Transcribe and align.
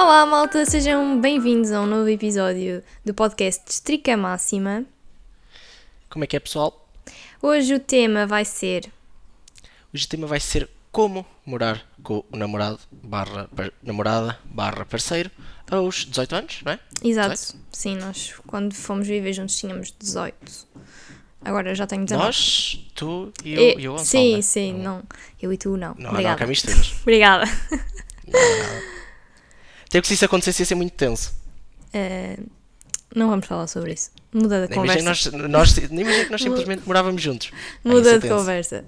Olá, 0.00 0.24
malta, 0.24 0.64
sejam 0.64 1.20
bem-vindos 1.20 1.72
a 1.72 1.80
um 1.80 1.86
novo 1.86 2.08
episódio 2.08 2.82
do 3.04 3.12
podcast 3.12 3.64
Estrica 3.68 4.16
Máxima. 4.16 4.84
Como 6.08 6.22
é 6.24 6.26
que 6.28 6.36
é, 6.36 6.40
pessoal? 6.40 6.88
Hoje 7.42 7.74
o 7.74 7.80
tema 7.80 8.24
vai 8.24 8.44
ser. 8.44 8.92
Hoje 9.92 10.04
o 10.04 10.08
tema 10.08 10.26
vai 10.28 10.38
ser 10.38 10.68
como 10.92 11.26
morar 11.44 11.84
com 12.02 12.24
o 12.32 12.36
namorado 12.36 12.78
barra 12.92 13.48
par- 13.54 13.72
namorada 13.82 14.38
barra 14.44 14.84
parceiro 14.84 15.30
aos 15.68 16.04
18 16.06 16.34
anos, 16.36 16.60
não 16.64 16.72
é? 16.72 16.78
Exato, 17.02 17.30
18? 17.30 17.56
sim, 17.72 17.96
nós 17.96 18.34
quando 18.46 18.74
fomos 18.74 19.06
viver 19.08 19.32
juntos 19.32 19.56
tínhamos 19.58 19.92
18. 19.98 20.36
Agora 21.44 21.74
já 21.74 21.86
tenho 21.88 22.04
19. 22.04 22.24
Nós, 22.26 22.86
tu 22.94 23.32
e 23.44 23.52
eu, 23.54 23.60
E- 23.62 23.82
e 23.84 23.88
Gonçalo, 23.88 24.04
sim, 24.06 24.36
né? 24.36 24.42
sim, 24.42 24.72
não. 24.74 25.02
Eu 25.42 25.52
e 25.52 25.58
tu 25.58 25.76
não. 25.76 25.94
Não, 25.94 25.96
não 25.98 26.06
há 26.10 26.12
Obrigada. 26.12 26.38
cá 26.38 26.46
misturas. 26.46 26.94
Tem 29.90 30.00
que 30.00 30.08
se 30.08 30.14
isso 30.14 30.24
acontecesse 30.24 30.62
ia 30.62 30.66
ser 30.66 30.74
muito 30.74 30.92
tenso. 30.92 31.32
Eh, 31.92 32.38
não 33.14 33.28
vamos 33.28 33.46
falar 33.46 33.66
sobre 33.66 33.92
isso. 33.94 34.10
Muda 34.32 34.66
de 34.66 34.74
Imagina 34.74 35.02
conversa. 35.12 35.30
que 35.30 35.36
nós, 35.36 35.50
nós, 35.50 35.78
imagina 35.78 36.24
que 36.24 36.30
nós 36.30 36.42
simplesmente 36.42 36.82
morávamos 36.86 37.22
juntos. 37.22 37.48
Ia 37.84 37.90
Muda 37.92 38.04
ser 38.10 38.14
de 38.16 38.20
tenso. 38.22 38.34
conversa. 38.34 38.84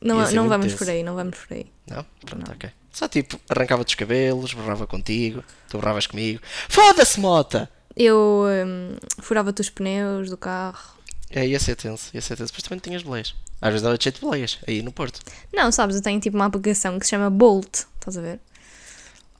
Não, 0.00 0.16
não 0.32 0.48
vamos 0.48 0.66
tenso. 0.66 0.78
por 0.78 0.88
aí, 0.88 1.02
não 1.02 1.14
vamos 1.14 1.38
por 1.38 1.54
aí. 1.54 1.66
Não? 1.86 2.04
Pronto, 2.24 2.50
ok. 2.50 2.70
Só 2.92 3.08
tipo, 3.08 3.38
arrancava-te 3.48 3.88
os 3.88 3.94
cabelos, 3.94 4.52
borrava 4.52 4.86
contigo, 4.86 5.42
tu 5.68 5.78
borravas 5.78 6.06
comigo. 6.06 6.40
Foda-se, 6.68 7.20
mota! 7.20 7.68
Eu 7.96 8.44
hum, 8.66 8.96
furava-te 9.20 9.60
os 9.60 9.70
pneus 9.70 10.28
do 10.30 10.36
carro. 10.36 10.96
É, 11.30 11.46
ia 11.46 11.58
ser 11.60 11.76
tenso, 11.76 12.10
ia 12.12 12.20
ser 12.20 12.36
tenso. 12.36 12.52
Depois 12.52 12.62
também 12.62 12.78
tinhas 12.80 13.02
boleias. 13.02 13.34
Às 13.60 13.68
vezes 13.70 13.82
dava 13.82 13.96
cheio 14.00 14.14
de 14.14 14.20
boleias, 14.20 14.58
aí 14.66 14.82
no 14.82 14.90
Porto. 14.92 15.20
Não, 15.52 15.70
sabes, 15.70 15.96
eu 15.96 16.02
tenho 16.02 16.18
tipo 16.20 16.36
uma 16.36 16.46
aplicação 16.46 16.98
que 16.98 17.06
se 17.06 17.10
chama 17.10 17.30
Bolt. 17.30 17.84
Estás 17.98 18.18
a 18.18 18.20
ver? 18.20 18.40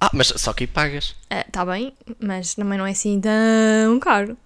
Ah, 0.05 0.11
mas 0.13 0.33
só 0.37 0.53
que 0.53 0.65
aí 0.65 0.67
pagas. 0.67 1.15
Está 1.31 1.65
bem, 1.65 1.95
mas 2.21 2.55
também 2.55 2.77
não 2.77 2.85
é 2.87 2.91
assim 2.91 3.21
tão 3.21 4.01
caro. 4.01 4.37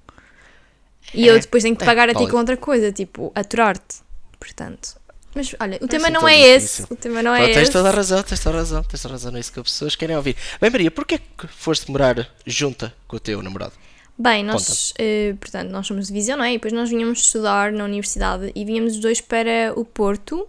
E 1.14 1.26
eu 1.26 1.36
É, 1.36 1.38
depois 1.38 1.62
tenho 1.62 1.74
que 1.74 1.82
é, 1.82 1.86
pagar 1.86 2.10
a 2.10 2.14
ti 2.14 2.26
com 2.28 2.36
outra 2.36 2.56
coisa, 2.58 2.92
tipo, 2.92 3.32
aturar-te. 3.34 3.96
Portanto. 4.38 4.96
Mas 5.34 5.54
olha, 5.60 5.78
o 5.80 5.88
tema 5.88 6.08
assim 6.08 6.12
não 6.12 6.28
é 6.28 6.38
esse. 6.38 6.82
O 6.90 6.96
tema 6.96 7.22
não 7.22 7.34
é 7.34 7.46
tens 7.46 7.62
esse. 7.62 7.72
toda 7.72 7.88
a 7.88 7.92
razão, 7.92 8.22
tens 8.22 8.40
toda 8.40 8.56
a 8.56 8.60
razão, 8.60 8.82
tens 8.82 9.00
toda 9.02 9.12
a 9.12 9.16
razão, 9.16 9.36
é 9.36 9.40
isso 9.40 9.52
que 9.52 9.60
as 9.60 9.64
pessoas 9.64 9.96
querem 9.96 10.16
ouvir. 10.16 10.36
Bem, 10.60 10.70
Maria, 10.70 10.90
porquê 10.90 11.18
que 11.18 11.46
foste 11.46 11.90
morar 11.90 12.28
junta 12.46 12.92
com 13.08 13.16
o 13.16 13.20
teu 13.20 13.42
namorado? 13.42 13.72
Bem, 14.18 14.42
nós, 14.44 14.92
eh, 14.98 15.34
portanto, 15.40 15.70
nós 15.70 15.86
somos 15.86 16.06
de 16.08 16.12
Viseu, 16.12 16.36
não 16.38 16.44
é? 16.44 16.50
E 16.50 16.56
depois 16.56 16.72
nós 16.72 16.88
vinhamos 16.90 17.18
estudar 17.20 17.70
na 17.72 17.84
universidade 17.84 18.50
e 18.54 18.64
vinhamos 18.64 18.94
os 18.94 19.00
dois 19.00 19.20
para 19.20 19.72
o 19.74 19.84
Porto. 19.84 20.46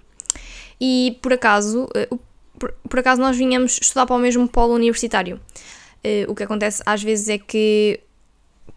E 0.80 1.18
por 1.22 1.34
acaso, 1.34 1.88
eh, 1.96 2.08
o- 2.12 2.20
por, 2.60 2.74
por 2.90 3.00
acaso 3.00 3.22
nós 3.22 3.38
vinhamos 3.38 3.80
estudar 3.82 4.06
para 4.06 4.16
o 4.16 4.20
mesmo 4.20 4.48
polo 4.48 4.74
universitário. 4.74 5.40
Eh, 6.04 6.26
o 6.28 6.36
que 6.36 6.44
acontece 6.44 6.82
às 6.86 7.02
vezes 7.02 7.30
é 7.30 7.38
que 7.38 8.00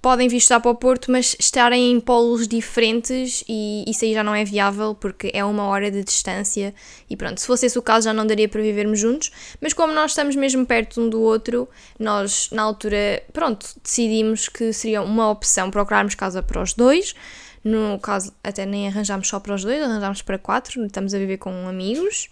podem 0.00 0.28
vir 0.28 0.38
estudar 0.38 0.60
para 0.60 0.70
o 0.70 0.74
Porto, 0.74 1.10
mas 1.10 1.36
estarem 1.38 1.92
em 1.92 2.00
polos 2.00 2.48
diferentes 2.48 3.44
e 3.48 3.84
isso 3.86 4.04
aí 4.04 4.14
já 4.14 4.24
não 4.24 4.34
é 4.34 4.44
viável 4.44 4.94
porque 4.94 5.30
é 5.34 5.44
uma 5.44 5.64
hora 5.64 5.90
de 5.90 6.02
distância. 6.02 6.74
E 7.08 7.16
pronto, 7.16 7.40
se 7.40 7.46
fosse 7.46 7.66
esse 7.66 7.78
o 7.78 7.82
caso 7.82 8.06
já 8.06 8.12
não 8.12 8.26
daria 8.26 8.48
para 8.48 8.62
vivermos 8.62 8.98
juntos, 8.98 9.30
mas 9.60 9.72
como 9.72 9.92
nós 9.92 10.12
estamos 10.12 10.34
mesmo 10.36 10.64
perto 10.64 11.00
um 11.00 11.08
do 11.08 11.20
outro, 11.20 11.68
nós 11.98 12.48
na 12.50 12.62
altura, 12.62 13.22
pronto, 13.32 13.66
decidimos 13.82 14.48
que 14.48 14.72
seria 14.72 15.02
uma 15.02 15.30
opção 15.30 15.70
procurarmos 15.70 16.14
casa 16.14 16.42
para 16.42 16.62
os 16.62 16.72
dois, 16.72 17.14
no 17.62 17.98
caso 17.98 18.32
até 18.42 18.64
nem 18.64 18.88
arranjámos 18.88 19.28
só 19.28 19.38
para 19.38 19.54
os 19.54 19.62
dois, 19.62 19.82
arranjámos 19.82 20.22
para 20.22 20.38
quatro, 20.38 20.84
estamos 20.86 21.12
a 21.12 21.18
viver 21.18 21.36
com 21.36 21.68
amigos, 21.68 22.30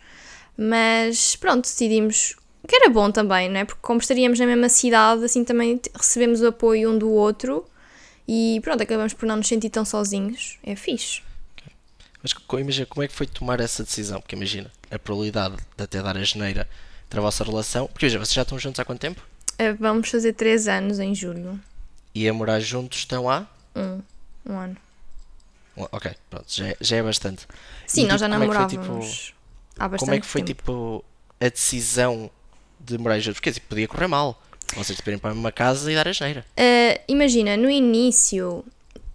mas 0.59 1.37
pronto, 1.37 1.63
decidimos 1.63 2.35
que 2.67 2.77
era 2.77 2.91
bom 2.91 3.11
também, 3.11 3.49
não 3.49 3.61
é? 3.61 3.65
Porque 3.65 3.81
como 3.81 4.01
estaríamos 4.01 4.39
na 4.39 4.47
mesma 4.47 4.69
cidade, 4.69 5.25
assim 5.25 5.45
também 5.45 5.81
recebemos 5.95 6.43
o 6.43 6.49
apoio 6.49 6.91
um 6.91 6.99
do 6.99 7.11
outro 7.11 7.65
e 8.27 8.61
pronto, 8.63 8.83
acabamos 8.83 9.15
por 9.15 9.27
não 9.27 9.37
nos 9.37 9.49
sentir 9.49 9.71
tão 9.71 9.85
sozinhos. 9.85 10.59
É 10.63 10.77
fixe. 10.77 11.23
Mas 12.23 12.35
imagina, 12.61 12.87
como 12.87 13.05
é 13.05 13.09
que 13.09 13.15
foi 13.15 13.27
tomar 13.27 13.61
essa 13.61 13.83
decisão? 13.85 14.21
Porque 14.21 14.37
imagina, 14.37 14.71
a 14.91 14.99
probabilidade 14.99 15.57
de 15.77 15.85
até 15.85 16.03
dar 16.03 16.17
a 16.17 16.23
geneira 16.23 16.69
entre 17.07 17.21
a 17.21 17.23
vossa 17.23 17.43
relação. 17.45 17.87
Porque 17.87 18.05
veja, 18.07 18.19
vocês 18.19 18.35
já 18.35 18.43
estão 18.43 18.59
juntos 18.59 18.79
há 18.81 18.85
quanto 18.85 19.01
tempo? 19.01 19.23
Eh, 19.57 19.73
Vamos 19.73 20.11
fazer 20.11 20.35
três 20.35 20.69
anos 20.69 20.99
em 20.99 21.15
julho. 21.15 21.59
E 22.15 22.29
a 22.29 22.33
morar 22.35 22.61
juntos 22.61 22.99
estão 22.99 23.31
há. 23.31 23.47
Um, 23.75 24.03
um 24.45 24.59
ano. 24.59 24.77
Ok, 25.77 26.11
pronto, 26.29 26.47
já 26.49 26.69
é, 26.69 26.77
já 26.81 26.97
é 26.97 27.03
bastante. 27.03 27.47
Sim, 27.87 28.03
E, 28.03 28.07
nós 28.09 28.21
tipo, 28.21 28.21
já 28.21 28.27
como 28.29 28.35
é 28.35 28.47
foi, 28.47 28.55
namorávamos 28.57 29.23
tipo, 29.23 29.38
há 29.79 29.89
bastante 29.89 30.07
Como 30.07 30.15
é 30.15 30.21
que 30.21 30.27
foi 30.27 30.43
tempo. 30.43 30.63
tipo 30.63 31.05
a 31.41 31.49
decisão 31.49 32.31
de 32.81 32.99
morar 32.99 33.19
juntos? 33.19 33.39
Porque 33.41 33.53
tipo, 33.53 33.69
podia 33.69 33.89
correr 33.89 34.09
mal. 34.09 34.41
Vocês 34.77 34.99
irem 34.99 35.19
para 35.19 35.33
uma 35.33 35.51
casa 35.51 35.91
e 35.91 35.95
dar 35.95 36.07
a 36.07 36.13
geneira. 36.13 36.45
Uh, 36.59 37.01
imagina, 37.09 37.57
no 37.57 37.71
início, 37.71 38.65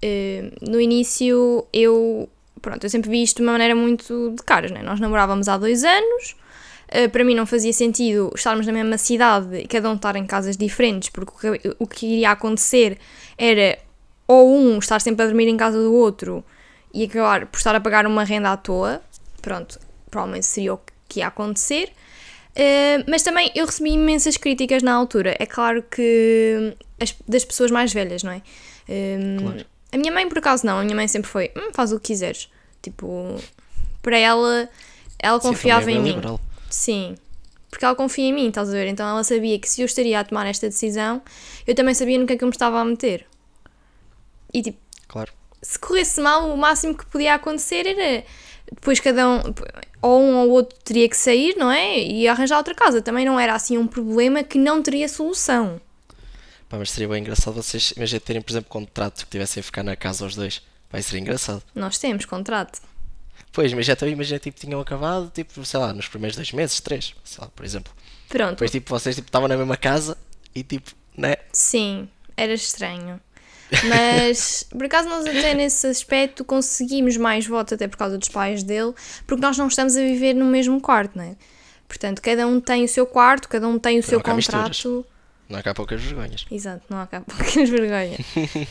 uh, 0.03 0.69
no 0.69 0.81
início 0.81 1.67
eu, 1.71 2.27
pronto, 2.61 2.83
eu 2.83 2.89
sempre 2.89 3.09
vi 3.09 3.21
isto 3.21 3.37
de 3.37 3.43
uma 3.43 3.51
maneira 3.51 3.75
muito 3.75 4.33
de 4.35 4.43
caras, 4.43 4.71
né? 4.71 4.81
Nós 4.81 4.99
namorávamos 4.99 5.47
há 5.47 5.57
dois 5.57 5.83
anos, 5.83 6.35
uh, 6.89 7.09
para 7.09 7.23
mim 7.23 7.35
não 7.35 7.45
fazia 7.45 7.71
sentido 7.71 8.31
estarmos 8.35 8.65
na 8.65 8.73
mesma 8.73 8.97
cidade 8.97 9.57
e 9.57 9.67
cada 9.67 9.89
um 9.91 9.95
estar 9.95 10.15
em 10.15 10.25
casas 10.25 10.57
diferentes, 10.57 11.09
porque 11.09 11.47
o 11.47 11.59
que, 11.59 11.75
o 11.79 11.87
que 11.87 12.05
iria 12.07 12.31
acontecer 12.31 12.97
era 13.37 13.77
ou 14.27 14.57
um 14.57 14.79
estar 14.79 14.99
sempre 15.01 15.23
a 15.23 15.27
dormir 15.27 15.47
em 15.47 15.57
casa 15.57 15.77
do 15.77 15.93
outro 15.93 16.43
e 16.91 17.03
acabar 17.03 17.45
por 17.45 17.57
estar 17.57 17.75
a 17.75 17.79
pagar 17.79 18.07
uma 18.07 18.23
renda 18.23 18.51
à 18.51 18.57
toa, 18.57 19.01
pronto, 19.41 19.79
provavelmente 20.13 20.45
seria 20.45 20.73
o 20.75 20.79
que 21.09 21.19
ia 21.19 21.27
acontecer. 21.27 21.91
Uh, 22.55 23.03
mas 23.09 23.23
também 23.23 23.51
eu 23.55 23.65
recebi 23.65 23.91
imensas 23.91 24.37
críticas 24.37 24.83
na 24.83 24.93
altura. 24.93 25.35
É 25.39 25.45
claro 25.45 25.81
que 25.83 26.75
as- 27.01 27.15
das 27.27 27.43
pessoas 27.43 27.71
mais 27.71 27.91
velhas, 27.91 28.21
não 28.23 28.31
é? 28.31 28.41
Um, 28.87 29.37
Claro. 29.41 29.65
A 29.91 29.97
minha 29.97 30.11
mãe, 30.11 30.27
por 30.29 30.37
acaso, 30.39 30.65
não. 30.65 30.77
A 30.79 30.83
minha 30.83 30.95
mãe 30.95 31.07
sempre 31.07 31.29
foi: 31.29 31.51
hum, 31.55 31.69
faz 31.73 31.91
o 31.91 31.99
que 31.99 32.07
quiseres. 32.07 32.49
Tipo, 32.81 33.35
para 34.01 34.17
ela, 34.17 34.69
ela 35.19 35.39
Sim, 35.39 35.47
confiava 35.49 35.89
é 35.89 35.93
em 35.93 35.95
bem 35.95 36.03
mim. 36.03 36.09
liberal. 36.15 36.39
Sim. 36.69 37.15
Porque 37.69 37.85
ela 37.85 37.95
confia 37.95 38.25
em 38.25 38.33
mim, 38.33 38.47
estás 38.49 38.69
a 38.69 38.71
ver? 38.71 38.87
Então 38.87 39.07
ela 39.07 39.23
sabia 39.23 39.57
que 39.57 39.67
se 39.69 39.81
eu 39.81 39.85
estaria 39.85 40.19
a 40.19 40.23
tomar 40.23 40.45
esta 40.47 40.67
decisão, 40.67 41.21
eu 41.65 41.73
também 41.73 41.93
sabia 41.95 42.19
no 42.19 42.27
que 42.27 42.33
é 42.33 42.37
que 42.37 42.43
eu 42.43 42.47
me 42.47 42.51
estava 42.53 42.79
a 42.79 42.85
meter. 42.85 43.25
E 44.53 44.61
tipo, 44.61 44.77
Claro. 45.07 45.31
se 45.61 45.79
corresse 45.79 46.21
mal, 46.21 46.51
o 46.53 46.57
máximo 46.57 46.95
que 46.95 47.05
podia 47.07 47.33
acontecer 47.35 47.87
era 47.87 48.23
depois 48.71 48.99
cada 48.99 49.27
um, 49.27 49.41
ou 50.03 50.21
um 50.21 50.35
ou 50.35 50.49
outro 50.49 50.77
teria 50.83 51.07
que 51.07 51.15
sair, 51.15 51.55
não 51.55 51.71
é? 51.71 51.97
E 51.97 52.27
arranjar 52.27 52.57
outra 52.57 52.75
casa. 52.75 53.01
Também 53.01 53.25
não 53.25 53.39
era 53.39 53.55
assim 53.55 53.77
um 53.77 53.87
problema 53.87 54.43
que 54.43 54.57
não 54.57 54.83
teria 54.83 55.07
solução. 55.07 55.79
Pá, 56.67 56.77
mas 56.77 56.91
seria 56.91 57.07
bem 57.07 57.21
engraçado 57.21 57.53
vocês, 57.53 57.93
imagina, 57.95 58.19
terem, 58.19 58.41
por 58.41 58.51
exemplo, 58.51 58.69
contrato 58.69 59.23
que 59.23 59.31
tivessem 59.31 59.61
a 59.61 59.63
ficar 59.63 59.81
na 59.81 59.95
casa 59.95 60.25
aos 60.25 60.35
dois. 60.35 60.61
Vai 60.91 61.01
ser 61.01 61.17
engraçado. 61.17 61.63
Nós 61.73 61.97
temos 61.97 62.25
contrato. 62.25 62.81
Pois, 63.53 63.71
mas 63.73 63.85
já 63.85 63.95
também 63.95 64.13
imagina, 64.13 64.39
tipo, 64.39 64.59
tinham 64.59 64.81
acabado, 64.81 65.31
tipo, 65.33 65.63
sei 65.63 65.79
lá, 65.79 65.93
nos 65.93 66.07
primeiros 66.07 66.35
dois 66.35 66.51
meses, 66.51 66.81
três, 66.81 67.15
sei 67.23 67.41
lá, 67.41 67.49
por 67.55 67.63
exemplo. 67.63 67.93
Pronto, 68.27 68.51
Depois, 68.51 68.71
tipo, 68.71 68.89
vocês 68.89 69.15
tipo, 69.15 69.27
estavam 69.29 69.47
na 69.47 69.55
mesma 69.55 69.77
casa 69.77 70.17
e, 70.53 70.63
tipo, 70.63 70.91
né? 71.15 71.35
sim, 71.53 72.09
era 72.35 72.53
estranho. 72.53 73.21
Mas 73.87 74.65
por 74.69 74.85
acaso 74.85 75.09
nós 75.09 75.25
até 75.25 75.53
nesse 75.53 75.87
aspecto 75.87 76.43
conseguimos 76.45 77.17
mais 77.17 77.47
votos 77.47 77.73
até 77.73 77.87
por 77.87 77.97
causa 77.97 78.17
dos 78.17 78.29
pais 78.29 78.63
dele, 78.63 78.93
porque 79.25 79.41
nós 79.41 79.57
não 79.57 79.67
estamos 79.67 79.97
a 79.97 80.01
viver 80.01 80.33
no 80.33 80.45
mesmo 80.45 80.79
quarto, 80.79 81.17
não 81.17 81.23
é? 81.23 81.35
Portanto, 81.87 82.21
cada 82.21 82.47
um 82.47 82.59
tem 82.59 82.83
o 82.83 82.87
seu 82.87 83.05
quarto, 83.05 83.47
cada 83.47 83.67
um 83.67 83.77
tem 83.77 83.99
o 83.99 84.03
seu 84.03 84.21
não 84.25 84.35
misturas. 84.35 84.81
contrato. 84.81 85.05
Não 85.49 85.59
há 85.59 85.63
cá 85.63 85.73
poucas 85.73 86.01
vergonhas. 86.01 86.45
Exato, 86.49 86.83
não 86.89 86.99
há 86.99 87.05
cá 87.05 87.21
poucas 87.27 87.69
vergonha. 87.69 88.17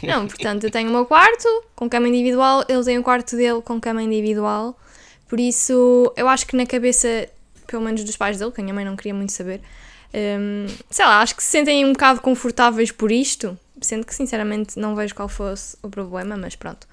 Não, 0.03 0.27
portanto, 0.27 0.65
eu 0.65 0.71
tenho 0.71 0.89
o 0.89 0.93
meu 0.93 1.07
quarto 1.07 1.47
com 1.77 1.89
cama 1.89 2.09
individual, 2.09 2.65
ele 2.69 2.83
tem 2.85 2.99
o 2.99 3.03
quarto 3.03 3.37
dele 3.37 3.61
com 3.63 3.81
cama 3.81 4.03
individual. 4.03 4.77
Por 5.29 5.39
isso, 5.39 6.13
eu 6.17 6.29
acho 6.29 6.47
que 6.47 6.57
na 6.57 6.67
cabeça, 6.67 7.29
pelo 7.67 7.83
menos 7.83 8.03
dos 8.05 8.17
pais 8.17 8.39
dele, 8.39 8.51
que 8.51 8.61
a 8.61 8.65
minha 8.65 8.75
mãe 8.75 8.85
não 8.85 8.97
queria 8.97 9.15
muito 9.15 9.33
saber, 9.33 9.61
hum, 10.13 10.67
sei 10.91 11.05
lá, 11.05 11.21
acho 11.21 11.37
que 11.37 11.43
se 11.43 11.51
sentem 11.51 11.85
um 11.85 11.93
bocado 11.93 12.21
confortáveis 12.21 12.91
por 12.91 13.13
isto. 13.13 13.57
Sendo 13.83 14.07
que, 14.07 14.15
sinceramente, 14.15 14.79
não 14.79 14.95
vejo 14.97 15.15
qual 15.15 15.29
fosse 15.29 15.77
o 15.83 15.91
problema, 15.91 16.37
mas 16.37 16.55
pronto. 16.55 16.87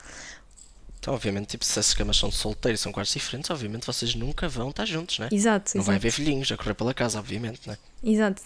Então, 0.99 1.13
obviamente, 1.13 1.47
tipo, 1.47 1.63
se 1.63 1.79
essas 1.79 1.93
camas 1.93 2.17
são 2.17 2.27
de 2.29 2.35
solteiro 2.35 2.75
e 2.75 2.77
são 2.77 2.91
quartos 2.91 3.13
diferentes, 3.13 3.49
obviamente 3.49 3.85
vocês 3.85 4.13
nunca 4.15 4.49
vão 4.49 4.69
estar 4.69 4.85
juntos, 4.85 5.17
né? 5.19 5.29
Exato, 5.31 5.71
Não 5.77 5.83
vai 5.83 5.95
exato. 5.95 6.07
haver 6.07 6.11
filhinhos 6.11 6.51
a 6.51 6.57
correr 6.57 6.73
pela 6.73 6.93
casa, 6.93 7.19
obviamente, 7.19 7.67
né? 7.67 7.77
Exato. 8.03 8.41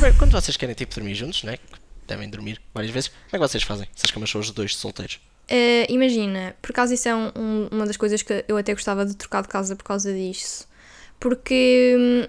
Bem, 0.00 0.12
quando 0.18 0.32
vocês 0.32 0.56
querem, 0.56 0.74
tipo, 0.74 0.92
dormir 0.94 1.14
juntos, 1.14 1.44
né? 1.44 1.56
que 1.58 1.82
Devem 2.08 2.28
dormir 2.28 2.60
várias 2.74 2.92
vezes. 2.92 3.08
Como 3.08 3.20
é 3.32 3.32
que 3.38 3.38
vocês 3.52 3.62
fazem? 3.62 3.86
Se 3.94 4.04
as 4.06 4.10
camas 4.10 4.28
são 4.28 4.40
os 4.40 4.50
dois 4.50 4.74
solteiros. 4.74 5.20
Uh, 5.48 5.86
imagina, 5.88 6.54
por 6.60 6.72
causa 6.72 6.94
isso 6.94 7.08
é 7.08 7.14
um- 7.14 7.30
um- 7.36 7.68
uma 7.70 7.86
das 7.86 7.96
coisas 7.96 8.22
que 8.22 8.44
eu 8.48 8.56
até 8.56 8.74
gostava 8.74 9.06
de 9.06 9.14
trocar 9.14 9.42
de 9.42 9.48
casa 9.48 9.76
por 9.76 9.84
causa 9.84 10.12
disso. 10.12 10.66
Porque 11.20 11.94
hum, 11.98 12.26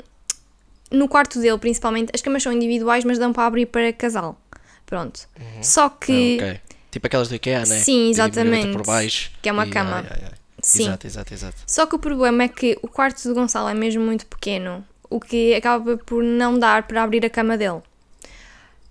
no 0.92 1.08
quarto 1.08 1.40
dele, 1.40 1.58
principalmente, 1.58 2.12
as 2.14 2.22
camas 2.22 2.44
são 2.44 2.52
individuais, 2.52 3.04
mas 3.04 3.18
dão 3.18 3.34
para 3.34 3.48
abrir 3.48 3.66
para 3.66 3.92
casal. 3.92 4.40
Pronto. 4.86 5.22
Só 5.62 5.90
que. 5.90 6.38
Ah, 6.42 6.46
ok. 6.46 6.62
Tipo 6.92 7.08
aquelas 7.08 7.28
do 7.28 7.36
IKEA, 7.36 7.60
né? 7.66 7.80
Sim, 7.80 8.10
exatamente. 8.10 8.72
por 8.72 8.86
baixo. 8.86 9.32
Que 9.42 9.50
é 9.50 9.52
uma 9.52 9.66
e- 9.66 9.70
cama. 9.70 9.98
ai, 9.98 10.06
ai, 10.10 10.24
ai. 10.26 10.32
Sim. 10.62 10.84
Exato, 10.84 11.08
exato, 11.08 11.34
exato. 11.34 11.58
Só 11.68 11.86
que 11.86 11.96
o 11.96 12.00
problema 12.00 12.44
é 12.44 12.48
que 12.48 12.78
o 12.82 12.88
quarto 12.88 13.22
do 13.28 13.34
Gonçalo 13.34 13.68
é 13.68 13.74
mesmo 13.74 14.02
muito 14.02 14.26
pequeno, 14.26 14.86
o 15.10 15.20
que 15.20 15.54
acaba 15.54 15.98
por 15.98 16.24
não 16.24 16.58
dar 16.58 16.84
para 16.84 17.04
abrir 17.04 17.26
a 17.26 17.30
cama 17.30 17.58
dele. 17.58 17.82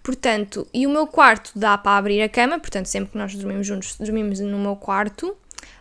Portanto, 0.03 0.67
e 0.75 0.87
o 0.87 0.91
meu 0.91 1.07
quarto 1.07 1.53
dá 1.55 1.79
para 1.79 1.97
abrir 1.97 2.21
a 2.23 2.29
cama, 2.29 2.59
portanto, 2.59 2.87
sempre 2.87 3.13
que 3.13 3.19
nós 3.19 3.35
dormimos 3.35 3.67
juntos, 3.67 3.97
dormimos 3.99 4.41
no 4.41 4.59
meu 4.59 4.75
quarto, 4.77 5.35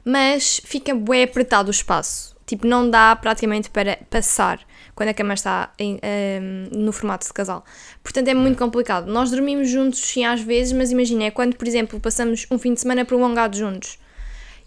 mas 0.05 0.61
fica 0.63 0.93
bem 0.93 1.23
apertado 1.23 1.67
o 1.67 1.71
espaço. 1.71 2.35
Tipo, 2.45 2.67
não 2.67 2.89
dá 2.89 3.15
praticamente 3.15 3.69
para 3.69 3.97
passar 4.09 4.59
quando 4.95 5.09
a 5.09 5.13
cama 5.13 5.33
está 5.33 5.71
em, 5.77 5.99
um, 6.41 6.79
no 6.83 6.91
formato 6.91 7.25
de 7.25 7.33
casal. 7.33 7.63
Portanto, 8.03 8.27
é 8.27 8.33
muito 8.33 8.57
complicado. 8.57 9.07
Nós 9.07 9.31
dormimos 9.31 9.69
juntos, 9.69 9.99
sim, 9.99 10.25
às 10.25 10.41
vezes, 10.41 10.73
mas 10.73 10.91
imagina, 10.91 11.25
é 11.25 11.31
quando, 11.31 11.55
por 11.55 11.67
exemplo, 11.67 11.99
passamos 11.99 12.45
um 12.51 12.57
fim 12.57 12.73
de 12.73 12.81
semana 12.81 13.05
prolongado 13.05 13.57
juntos. 13.57 13.97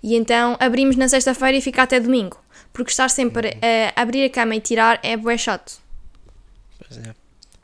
E 0.02 0.14
então 0.14 0.56
abrimos 0.60 0.96
na 0.96 1.08
sexta-feira 1.08 1.56
e 1.56 1.60
fica 1.60 1.82
até 1.82 1.98
domingo. 1.98 2.38
Porque 2.72 2.90
estar 2.90 3.08
sempre 3.08 3.56
a 3.96 4.02
abrir 4.02 4.24
a 4.24 4.30
cama 4.30 4.54
e 4.56 4.60
tirar 4.60 5.00
é 5.02 5.16
bué 5.16 5.38
chato. 5.38 5.80
Pois 6.78 6.98
é. 6.98 7.14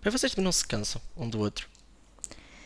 Mas 0.03 0.13
vocês 0.15 0.35
não 0.37 0.53
se 0.53 0.67
cansam 0.67 1.01
um 1.17 1.29
do 1.29 1.39
outro. 1.41 1.69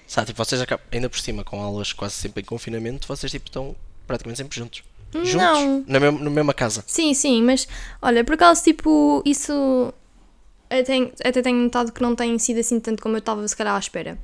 Sabe, 0.06 0.28
tipo, 0.28 0.44
vocês 0.44 0.60
acabam, 0.60 0.86
ainda 0.92 1.08
por 1.08 1.18
cima, 1.18 1.42
com 1.42 1.60
aulas 1.60 1.92
quase 1.92 2.14
sempre 2.14 2.42
em 2.42 2.44
confinamento, 2.44 3.08
vocês 3.08 3.32
tipo 3.32 3.48
estão 3.48 3.74
praticamente 4.06 4.38
sempre 4.38 4.56
juntos. 4.56 4.84
Juntos? 5.14 5.34
Não. 5.34 5.84
Na, 5.86 6.00
mesma, 6.00 6.20
na 6.20 6.30
mesma 6.30 6.54
casa. 6.54 6.82
Sim, 6.86 7.14
sim, 7.14 7.42
mas 7.42 7.68
olha, 8.02 8.24
por 8.24 8.34
acaso, 8.34 8.62
tipo, 8.64 9.22
isso 9.24 9.92
até, 10.68 11.12
até 11.24 11.42
tenho 11.42 11.58
notado 11.58 11.92
que 11.92 12.02
não 12.02 12.14
tem 12.14 12.36
sido 12.38 12.60
assim 12.60 12.80
tanto 12.80 13.02
como 13.02 13.14
eu 13.14 13.20
estava, 13.20 13.46
se 13.46 13.56
calhar, 13.56 13.74
à 13.74 13.78
espera. 13.78 14.18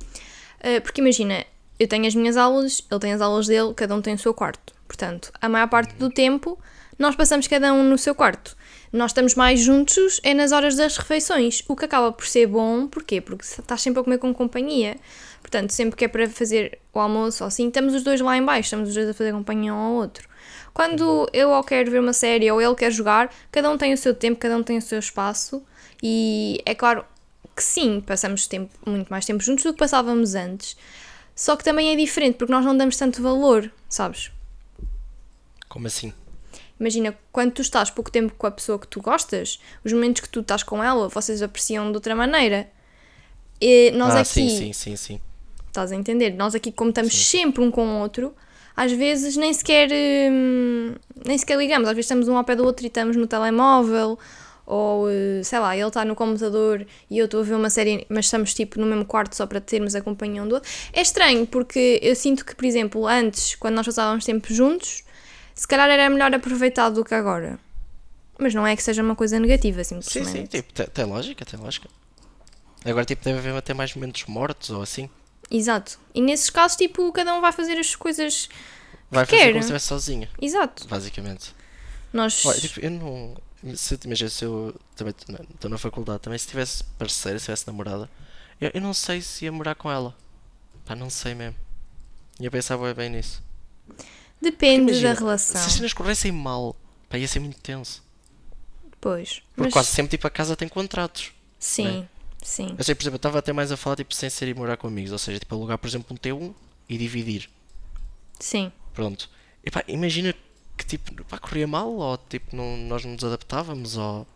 Uh, 0.59 0.81
porque 0.81 1.01
imagina, 1.01 1.45
eu 1.79 1.87
tenho 1.87 2.05
as 2.05 2.13
minhas 2.15 2.37
aulas, 2.37 2.85
ele 2.89 2.99
tem 2.99 3.13
as 3.13 3.21
aulas 3.21 3.47
dele, 3.47 3.73
cada 3.73 3.95
um 3.95 4.01
tem 4.01 4.13
o 4.13 4.19
seu 4.19 4.33
quarto. 4.33 4.73
Portanto, 4.87 5.31
a 5.41 5.47
maior 5.47 5.67
parte 5.67 5.95
do 5.95 6.09
tempo 6.09 6.59
nós 6.99 7.15
passamos 7.15 7.47
cada 7.47 7.73
um 7.73 7.83
no 7.83 7.97
seu 7.97 8.13
quarto. 8.13 8.55
Nós 8.93 9.09
estamos 9.09 9.33
mais 9.33 9.59
juntos 9.59 10.19
é 10.21 10.33
nas 10.33 10.51
horas 10.51 10.75
das 10.75 10.97
refeições, 10.97 11.63
o 11.67 11.75
que 11.75 11.85
acaba 11.85 12.11
por 12.11 12.27
ser 12.27 12.45
bom, 12.45 12.87
porquê? 12.87 13.19
Porque 13.19 13.43
estás 13.43 13.81
sempre 13.81 14.01
a 14.01 14.03
comer 14.03 14.19
com 14.19 14.31
companhia. 14.33 14.97
Portanto, 15.41 15.71
sempre 15.71 15.95
que 15.95 16.05
é 16.05 16.07
para 16.07 16.29
fazer 16.29 16.77
o 16.93 16.99
almoço 16.99 17.43
ou 17.43 17.47
assim, 17.47 17.69
estamos 17.69 17.95
os 17.95 18.03
dois 18.03 18.21
lá 18.21 18.37
em 18.37 18.45
baixo, 18.45 18.67
estamos 18.67 18.89
os 18.89 18.93
dois 18.93 19.09
a 19.09 19.13
fazer 19.13 19.31
companhia 19.31 19.73
um 19.73 19.77
ao 19.77 19.93
outro. 19.93 20.29
Quando 20.73 21.29
eu 21.33 21.49
ou 21.49 21.63
quero 21.63 21.91
ver 21.91 21.99
uma 21.99 22.13
série 22.13 22.49
ou 22.51 22.61
ele 22.61 22.75
quer 22.75 22.91
jogar, 22.91 23.33
cada 23.51 23.69
um 23.69 23.77
tem 23.77 23.93
o 23.93 23.97
seu 23.97 24.13
tempo, 24.13 24.39
cada 24.39 24.55
um 24.55 24.63
tem 24.63 24.77
o 24.77 24.81
seu 24.81 24.99
espaço 24.99 25.63
e 26.01 26.61
é 26.65 26.73
claro 26.73 27.05
que 27.55 27.63
sim, 27.63 28.01
passamos 28.01 28.47
tempo, 28.47 28.71
muito 28.85 29.09
mais 29.09 29.25
tempo 29.25 29.43
juntos 29.43 29.63
do 29.63 29.73
que 29.73 29.79
passávamos 29.79 30.33
antes. 30.35 30.77
Só 31.35 31.55
que 31.55 31.63
também 31.63 31.91
é 31.91 31.95
diferente 31.95 32.35
porque 32.35 32.51
nós 32.51 32.63
não 32.63 32.75
damos 32.75 32.95
tanto 32.97 33.21
valor, 33.21 33.71
sabes? 33.89 34.31
Como 35.67 35.87
assim? 35.87 36.13
Imagina, 36.79 37.15
quando 37.31 37.51
tu 37.53 37.61
estás 37.61 37.89
pouco 37.91 38.11
tempo 38.11 38.33
com 38.37 38.47
a 38.47 38.51
pessoa 38.51 38.79
que 38.79 38.87
tu 38.87 39.01
gostas, 39.01 39.59
os 39.83 39.93
momentos 39.93 40.21
que 40.21 40.29
tu 40.29 40.39
estás 40.39 40.63
com 40.63 40.83
ela, 40.83 41.07
vocês 41.09 41.41
apreciam 41.41 41.91
de 41.91 41.95
outra 41.95 42.15
maneira. 42.15 42.69
E 43.61 43.91
nós 43.91 44.15
ah, 44.15 44.21
aqui. 44.21 44.25
sim, 44.25 44.49
sim, 44.49 44.73
sim, 44.73 44.95
sim. 44.95 45.21
Estás 45.67 45.91
a 45.91 45.95
entender? 45.95 46.31
Nós 46.31 46.55
aqui, 46.55 46.71
como 46.71 46.89
estamos 46.89 47.13
sim. 47.13 47.39
sempre 47.39 47.61
um 47.61 47.69
com 47.69 47.85
o 47.85 47.99
outro, 47.99 48.35
às 48.81 48.91
vezes 48.91 49.37
nem 49.37 49.53
sequer. 49.53 49.89
Hum, 49.91 50.95
nem 51.25 51.37
sequer 51.37 51.57
ligamos. 51.57 51.87
Às 51.87 51.95
vezes 51.95 52.05
estamos 52.05 52.27
um 52.27 52.35
ao 52.35 52.43
pé 52.43 52.55
do 52.55 52.65
outro 52.65 52.85
e 52.85 52.87
estamos 52.87 53.15
no 53.15 53.27
telemóvel, 53.27 54.17
ou 54.65 55.09
eh, 55.09 55.41
sei 55.43 55.59
lá, 55.59 55.77
ele 55.77 55.87
está 55.87 56.03
no 56.03 56.15
computador 56.15 56.85
e 57.09 57.17
eu 57.17 57.25
estou 57.25 57.41
a 57.41 57.43
ver 57.43 57.53
uma 57.53 57.69
série, 57.69 58.05
mas 58.09 58.25
estamos 58.25 58.53
tipo 58.53 58.79
no 58.79 58.87
mesmo 58.87 59.05
quarto 59.05 59.35
só 59.35 59.45
para 59.45 59.61
termos 59.61 59.93
a 59.93 60.01
companhia 60.01 60.41
um 60.41 60.47
do 60.47 60.55
outro. 60.55 60.69
É 60.93 61.01
estranho, 61.01 61.45
porque 61.45 61.99
eu 62.01 62.15
sinto 62.15 62.43
que, 62.43 62.55
por 62.55 62.65
exemplo, 62.65 63.05
antes, 63.05 63.55
quando 63.55 63.75
nós 63.75 63.85
passávamos 63.85 64.25
tempo 64.25 64.51
juntos 64.51 65.03
se 65.53 65.67
calhar 65.67 65.89
era 65.89 66.09
melhor 66.09 66.33
aproveitado 66.33 66.95
do 66.95 67.05
que 67.05 67.13
agora. 67.13 67.59
Mas 68.39 68.55
não 68.55 68.65
é 68.65 68.75
que 68.75 68.81
seja 68.81 69.03
uma 69.03 69.15
coisa 69.15 69.39
negativa, 69.39 69.83
simplesmente. 69.83 70.25
Sim, 70.25 70.35
sim, 70.37 70.45
tipo, 70.45 70.73
tem, 70.73 71.05
lógica, 71.05 71.45
tem 71.45 71.59
lógica. 71.59 71.87
Agora, 72.83 73.05
tipo, 73.05 73.23
deve 73.23 73.37
haver 73.37 73.53
até 73.53 73.71
mais 73.71 73.93
momentos 73.93 74.25
mortos 74.25 74.71
ou 74.71 74.81
assim. 74.81 75.07
Exato. 75.51 75.99
E 76.15 76.21
nesses 76.21 76.49
casos, 76.49 76.77
tipo, 76.77 77.11
cada 77.11 77.35
um 77.35 77.41
vai 77.41 77.51
fazer 77.51 77.77
as 77.77 77.93
coisas 77.93 78.47
vai 79.11 79.25
que 79.25 79.31
fazer 79.31 79.43
quer. 79.43 79.51
como 79.51 79.61
se 79.61 79.65
estivesse 79.65 79.87
sozinha. 79.87 80.29
Exato. 80.41 80.87
Basicamente. 80.87 81.53
Nós... 82.13 82.45
Olha, 82.45 82.59
tipo, 82.59 82.79
eu 82.79 82.89
não... 82.89 83.35
Se, 83.75 83.99
imagina, 84.05 84.29
se 84.29 84.45
eu 84.45 84.73
também 84.95 85.13
estou 85.53 85.69
na 85.69 85.77
faculdade 85.77 86.21
também, 86.21 86.39
se 86.39 86.47
tivesse 86.47 86.83
parceira, 86.97 87.37
se 87.37 87.45
tivesse 87.45 87.67
namorada, 87.67 88.09
eu, 88.59 88.71
eu 88.73 88.81
não 88.81 88.93
sei 88.93 89.21
se 89.21 89.45
ia 89.45 89.51
morar 89.51 89.75
com 89.75 89.91
ela. 89.91 90.15
Pá, 90.85 90.95
não 90.95 91.09
sei 91.09 91.35
mesmo. 91.35 91.55
Ia 92.39 92.49
pensar 92.49 92.77
bem 92.95 93.09
nisso. 93.09 93.43
Depende 94.41 94.91
imagina, 94.91 95.13
da 95.13 95.19
relação. 95.19 95.61
Se 95.61 95.67
as 95.67 95.73
cenas 95.73 95.93
corressem 95.93 96.31
mal, 96.31 96.75
pá, 97.07 97.17
ia 97.17 97.27
ser 97.27 97.39
muito 97.39 97.59
tenso. 97.59 98.03
Pois. 98.99 99.43
Porque 99.49 99.67
mas... 99.67 99.73
quase 99.73 99.89
sempre 99.89 100.11
tipo, 100.11 100.25
a 100.25 100.29
casa 100.29 100.55
tem 100.55 100.67
contratos. 100.67 101.33
Sim, 101.59 102.01
né? 102.01 102.09
Sim. 102.41 102.75
Eu 102.77 102.83
sei, 102.83 102.95
por 102.95 103.03
exemplo, 103.03 103.15
eu 103.15 103.17
estava 103.17 103.39
até 103.39 103.53
mais 103.53 103.71
a 103.71 103.77
falar 103.77 103.95
tipo, 103.95 104.13
sem 104.13 104.29
ser 104.29 104.47
ir 104.47 104.55
morar 104.55 104.77
com 104.77 104.87
amigos, 104.87 105.11
ou 105.11 105.17
seja, 105.17 105.39
tipo, 105.39 105.53
alugar, 105.55 105.77
por 105.77 105.87
exemplo, 105.87 106.07
um 106.13 106.17
T1 106.17 106.53
e 106.89 106.97
dividir. 106.97 107.49
Sim. 108.39 108.71
Pronto. 108.93 109.29
E 109.63 109.69
pá, 109.69 109.83
imagina 109.87 110.33
que 110.77 110.85
tipo, 110.85 111.23
pá, 111.25 111.37
corria 111.37 111.67
mal, 111.67 111.91
ou 111.91 112.17
tipo, 112.17 112.55
não, 112.55 112.77
nós 112.77 113.05
não 113.05 113.13
nos 113.13 113.23
adaptávamos, 113.23 113.97
ou. 113.97 114.27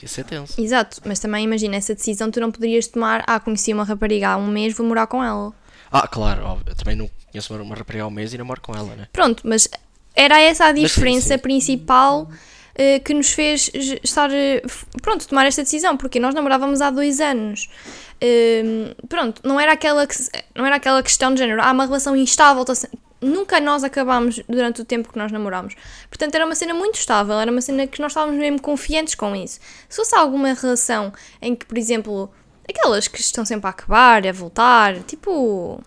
Ia 0.00 0.08
ser 0.08 0.24
tenso. 0.24 0.60
Exato, 0.60 1.00
mas 1.04 1.18
também 1.18 1.44
imagina 1.44 1.74
essa 1.76 1.94
decisão 1.94 2.30
tu 2.30 2.40
não 2.40 2.52
poderias 2.52 2.86
tomar, 2.86 3.24
ah, 3.26 3.40
conheci 3.40 3.72
uma 3.72 3.82
rapariga 3.82 4.28
há 4.28 4.36
um 4.36 4.46
mês, 4.46 4.76
vou 4.76 4.86
morar 4.86 5.08
com 5.08 5.22
ela. 5.22 5.52
Ah, 5.90 6.06
claro, 6.06 6.44
óbvio. 6.44 6.66
eu 6.68 6.76
também 6.76 6.94
não 6.94 7.10
conheço 7.32 7.54
uma, 7.54 7.74
rapariga 7.74 8.04
ao 8.04 8.10
mês 8.10 8.32
e 8.32 8.38
namoro 8.38 8.60
com 8.60 8.72
ela, 8.74 8.94
né? 8.94 9.08
Pronto, 9.12 9.42
mas 9.44 9.68
era 10.14 10.40
essa 10.40 10.66
a 10.66 10.72
diferença 10.72 11.28
sim, 11.28 11.34
sim. 11.34 11.38
principal 11.38 12.30
que 13.04 13.14
nos 13.14 13.30
fez 13.30 13.70
estar, 14.02 14.30
uh, 14.30 15.00
pronto, 15.02 15.26
tomar 15.26 15.46
esta 15.46 15.62
decisão, 15.62 15.96
porque 15.96 16.20
nós 16.20 16.34
namorávamos 16.34 16.80
há 16.80 16.90
dois 16.90 17.20
anos. 17.20 17.68
Uh, 18.22 19.06
pronto, 19.06 19.40
não 19.44 19.58
era, 19.58 19.72
aquela 19.72 20.06
que, 20.06 20.14
não 20.54 20.66
era 20.66 20.76
aquela 20.76 21.02
questão 21.02 21.32
de 21.32 21.40
género, 21.40 21.60
há 21.60 21.68
ah, 21.68 21.72
uma 21.72 21.86
relação 21.86 22.16
instável, 22.16 22.64
nunca 23.20 23.60
nós 23.60 23.82
acabámos 23.82 24.40
durante 24.48 24.80
o 24.80 24.84
tempo 24.84 25.12
que 25.12 25.18
nós 25.18 25.32
namorámos. 25.32 25.74
Portanto, 26.08 26.34
era 26.34 26.44
uma 26.44 26.54
cena 26.54 26.74
muito 26.74 26.96
estável, 26.96 27.38
era 27.38 27.50
uma 27.50 27.60
cena 27.60 27.86
que 27.86 28.00
nós 28.00 28.12
estávamos 28.12 28.38
mesmo 28.38 28.60
confiantes 28.60 29.14
com 29.14 29.34
isso. 29.34 29.60
Se 29.88 29.96
fosse 29.96 30.14
alguma 30.16 30.52
relação 30.52 31.12
em 31.42 31.54
que, 31.54 31.66
por 31.66 31.76
exemplo, 31.76 32.30
Aquelas 32.68 33.08
que 33.08 33.18
estão 33.18 33.46
sempre 33.46 33.66
a 33.66 33.70
acabar, 33.70 34.26
a 34.26 34.32
voltar, 34.32 35.02
tipo. 35.04 35.82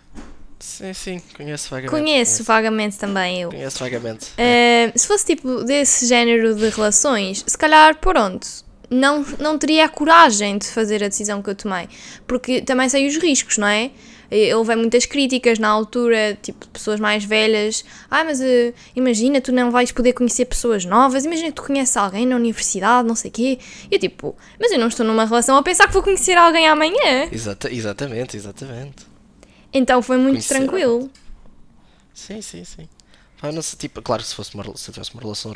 Sim, 0.61 0.93
sim, 0.93 1.21
conheço 1.35 1.69
vagamente. 1.69 1.91
Conheço, 1.91 2.31
conheço. 2.31 2.43
vagamente 2.43 2.97
também 2.97 3.41
eu. 3.41 3.49
Conheço 3.49 3.79
vagamente. 3.79 4.27
Uh, 4.31 4.97
se 4.97 5.07
fosse 5.07 5.25
tipo 5.25 5.63
desse 5.63 6.05
género 6.05 6.55
de 6.55 6.69
relações, 6.69 7.43
se 7.45 7.57
calhar, 7.57 7.97
pronto, 7.97 8.47
não, 8.89 9.25
não 9.39 9.57
teria 9.57 9.85
a 9.85 9.89
coragem 9.89 10.57
de 10.57 10.67
fazer 10.67 11.03
a 11.03 11.07
decisão 11.07 11.41
que 11.41 11.49
eu 11.49 11.55
tomei. 11.55 11.87
Porque 12.27 12.61
também 12.61 12.87
sei 12.89 13.07
os 13.07 13.17
riscos, 13.17 13.57
não 13.57 13.67
é? 13.67 13.91
Houve 14.55 14.73
muitas 14.77 15.05
críticas 15.05 15.59
na 15.59 15.67
altura, 15.67 16.37
tipo, 16.41 16.65
de 16.65 16.71
pessoas 16.71 17.01
mais 17.01 17.25
velhas. 17.25 17.83
Ah, 18.09 18.23
mas 18.23 18.39
uh, 18.39 18.73
imagina, 18.95 19.41
tu 19.41 19.51
não 19.51 19.71
vais 19.71 19.91
poder 19.91 20.13
conhecer 20.13 20.45
pessoas 20.45 20.85
novas. 20.85 21.25
Imagina 21.25 21.49
que 21.49 21.55
tu 21.55 21.63
conheces 21.63 21.97
alguém 21.97 22.25
na 22.25 22.37
universidade, 22.37 23.05
não 23.05 23.15
sei 23.15 23.29
o 23.29 23.33
quê. 23.33 23.59
E 23.89 23.95
eu, 23.95 23.99
tipo, 23.99 24.35
mas 24.57 24.71
eu 24.71 24.79
não 24.79 24.87
estou 24.87 25.05
numa 25.05 25.25
relação 25.25 25.57
a 25.57 25.63
pensar 25.63 25.87
que 25.87 25.93
vou 25.93 26.01
conhecer 26.01 26.37
alguém 26.37 26.65
amanhã. 26.65 27.27
Exata, 27.29 27.69
exatamente, 27.69 28.37
exatamente. 28.37 29.10
Então 29.73 30.01
foi 30.01 30.17
muito 30.17 30.45
tranquilo. 30.47 31.09
Sim, 32.13 32.41
sim, 32.41 32.63
sim. 32.63 32.89
Ah, 33.41 33.51
não 33.51 33.61
sei, 33.61 33.79
tipo, 33.79 34.01
claro 34.01 34.21
que 34.21 34.29
se, 34.29 34.35
fosse 34.35 34.53
uma, 34.53 34.63
se 34.77 34.91
tivesse 34.91 35.13
uma 35.13 35.21
relação 35.21 35.51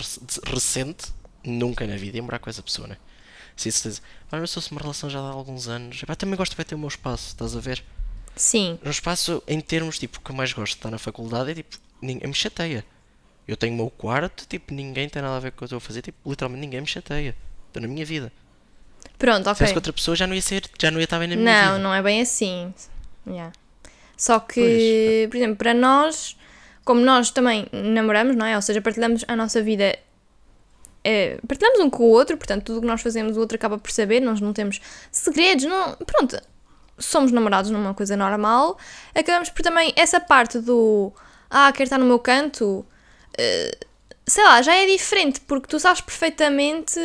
recente, 0.45 1.13
nunca 1.43 1.85
na 1.85 1.95
vida 1.95 2.17
ia 2.17 2.23
morar 2.23 2.39
com 2.39 2.49
essa 2.49 2.63
pessoa, 2.63 2.87
né? 2.87 2.97
Sim, 3.55 3.71
certeza. 3.71 4.01
Mas 4.31 4.49
se 4.49 4.55
fosse 4.55 4.71
uma 4.71 4.81
relação 4.81 5.09
já 5.09 5.19
há 5.19 5.29
alguns 5.29 5.67
anos, 5.67 6.01
eu 6.07 6.15
também 6.15 6.35
gosto 6.35 6.55
de 6.55 6.63
ter 6.63 6.75
o 6.75 6.79
meu 6.79 6.87
espaço, 6.87 7.27
estás 7.27 7.55
a 7.55 7.59
ver? 7.59 7.83
Sim. 8.35 8.79
No 8.83 8.91
espaço, 8.91 9.41
em 9.47 9.61
termos, 9.61 9.99
tipo, 9.99 10.19
que 10.19 10.31
eu 10.31 10.35
mais 10.35 10.51
gosto 10.51 10.73
de 10.73 10.79
estar 10.79 10.91
na 10.91 10.97
faculdade 10.97 11.51
é 11.51 11.55
tipo, 11.55 11.77
ninguém 12.01 12.27
me 12.27 12.33
chateia. 12.33 12.83
Eu 13.47 13.55
tenho 13.55 13.73
o 13.73 13.77
meu 13.77 13.89
quarto, 13.89 14.45
tipo, 14.47 14.73
ninguém 14.73 15.07
tem 15.07 15.21
nada 15.21 15.37
a 15.37 15.39
ver 15.39 15.51
com 15.51 15.55
o 15.55 15.57
que 15.59 15.63
eu 15.63 15.65
estou 15.65 15.77
a 15.77 15.81
fazer, 15.81 16.01
tipo, 16.01 16.29
literalmente 16.29 16.61
ninguém 16.61 16.81
me 16.81 16.87
chateia. 16.87 17.35
Estou 17.67 17.81
na 17.81 17.87
minha 17.87 18.03
vida. 18.03 18.31
Pronto, 19.17 19.47
ok. 19.49 19.67
Se 19.67 19.73
com 19.73 19.77
outra 19.77 19.93
pessoa 19.93 20.15
já 20.15 20.25
não 20.25 20.33
ia 20.33 20.41
ser, 20.41 20.63
já 20.81 20.89
não 20.89 20.99
ia 20.99 21.03
estar 21.03 21.19
bem 21.19 21.27
na 21.27 21.35
minha 21.35 21.45
não, 21.45 21.61
vida. 21.61 21.77
Não, 21.77 21.83
não 21.83 21.93
é 21.93 22.01
bem 22.01 22.21
assim. 22.21 22.73
Yeah. 23.27 23.53
Só 24.17 24.39
que, 24.39 24.61
pois. 24.61 25.29
por 25.29 25.37
exemplo, 25.37 25.55
para 25.57 25.73
nós, 25.73 26.37
como 26.83 27.01
nós 27.01 27.31
também 27.31 27.67
namoramos, 27.71 28.35
não 28.35 28.45
é? 28.45 28.55
Ou 28.55 28.61
seja, 28.61 28.81
partilhamos 28.81 29.25
a 29.27 29.35
nossa 29.35 29.61
vida 29.61 29.97
é, 31.07 31.37
partilhamos 31.47 31.79
um 31.81 31.89
com 31.89 32.03
o 32.03 32.07
outro, 32.07 32.35
portanto, 32.35 32.63
tudo 32.63 32.79
o 32.79 32.81
que 32.81 32.87
nós 32.87 32.99
fazemos 32.99 33.37
o 33.37 33.39
outro 33.39 33.55
acaba 33.55 33.77
por 33.77 33.91
saber, 33.91 34.19
nós 34.21 34.41
não 34.41 34.51
temos 34.51 34.81
segredos, 35.11 35.63
não, 35.65 35.95
pronto, 35.97 36.35
somos 36.97 37.31
namorados 37.31 37.69
numa 37.69 37.93
coisa 37.93 38.17
normal, 38.17 38.75
acabamos 39.13 39.51
por 39.51 39.61
também 39.61 39.93
essa 39.95 40.19
parte 40.19 40.57
do 40.57 41.13
ah, 41.47 41.71
quero 41.71 41.83
estar 41.83 41.99
no 41.99 42.07
meu 42.07 42.17
canto, 42.17 42.79
uh, 42.79 43.85
sei 44.25 44.43
lá, 44.43 44.63
já 44.63 44.75
é 44.75 44.87
diferente, 44.87 45.39
porque 45.41 45.67
tu 45.67 45.79
sabes 45.79 46.01
perfeitamente 46.01 46.99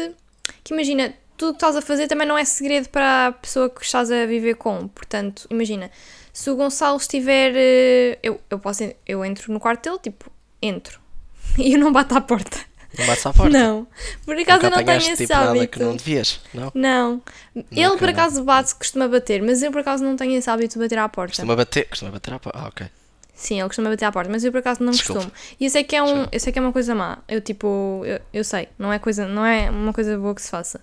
que 0.65 0.73
imagina, 0.73 1.13
tudo 1.41 1.51
o 1.51 1.53
que 1.55 1.57
estás 1.57 1.75
a 1.75 1.81
fazer 1.81 2.07
também 2.07 2.29
não 2.29 2.37
é 2.37 2.45
segredo 2.45 2.91
para 2.91 3.29
a 3.29 3.33
pessoa 3.33 3.71
que 3.71 3.83
estás 3.83 4.11
a 4.11 4.27
viver 4.27 4.57
com. 4.57 4.87
Portanto, 4.89 5.47
imagina, 5.49 5.91
se 6.35 6.51
o 6.51 6.55
Gonçalo 6.57 6.99
estiver. 6.99 7.53
Uh, 7.53 8.19
eu, 8.23 8.39
eu 8.51 8.59
posso. 8.59 8.85
Eu 9.07 9.25
entro 9.25 9.51
no 9.51 9.59
quarto 9.59 9.85
dele, 9.85 9.99
tipo, 10.03 10.31
entro. 10.61 11.01
E 11.59 11.73
eu 11.73 11.81
não 11.81 11.93
bato 11.93 12.15
à 12.15 12.21
porta. 12.21 12.59
Não 12.97 13.07
bates 13.07 13.27
à 13.27 13.33
porta. 13.33 13.59
Não. 13.59 13.87
Por 14.25 14.37
acaso 14.39 14.67
eu 14.67 14.71
não 14.71 14.85
tenho 14.85 14.99
esse 14.99 15.17
tipo, 15.17 15.33
nada 15.33 15.51
hábito. 15.51 15.79
que 15.79 15.85
não 15.85 15.97
devias, 15.97 16.41
não? 16.55 16.71
Não. 16.75 17.23
Ele 17.57 17.85
Nunca, 17.87 17.99
por 17.99 18.07
não. 18.07 18.11
acaso 18.11 18.45
bate, 18.45 18.75
costuma 18.77 19.09
bater, 19.09 19.43
mas 19.43 19.63
eu 19.63 19.73
por 19.73 19.81
acaso 19.81 20.05
não 20.05 20.17
tenho 20.17 20.37
esse 20.37 20.49
hábito 20.49 20.75
de 20.75 20.85
bater 20.85 20.99
à 20.99 21.09
porta. 21.09 21.33
Costuma 21.33 21.57
bater, 21.57 21.89
costuma 21.89 22.11
bater 22.13 22.35
à 22.35 22.39
porta. 22.39 22.59
Ah, 22.59 22.69
ok. 22.69 22.87
Sim, 23.35 23.59
ele 23.59 23.69
costuma 23.69 23.89
bater 23.91 24.05
à 24.05 24.13
porta, 24.13 24.31
mas 24.31 24.45
eu 24.45 24.53
por 24.53 24.59
acaso 24.59 24.83
não 24.83 24.93
Desculpa. 24.93 25.23
costumo. 25.23 25.57
E 25.59 25.65
eu 25.65 25.71
sei 25.71 25.83
que 25.83 25.97
é 25.97 26.03
um, 26.03 26.07
Desculpa. 26.07 26.29
eu 26.33 26.41
sei 26.41 26.53
que 26.53 26.59
é 26.59 26.63
uma 26.63 26.73
coisa 26.73 26.95
má. 26.95 27.19
Eu 27.27 27.41
tipo, 27.41 28.03
eu, 28.05 28.21
eu 28.33 28.45
sei, 28.45 28.69
não 28.79 28.93
é 28.93 28.99
coisa, 28.99 29.27
não 29.27 29.45
é 29.45 29.71
uma 29.71 29.93
coisa 29.93 30.17
boa 30.19 30.35
que 30.35 30.43
se 30.43 30.51
faça. 30.51 30.81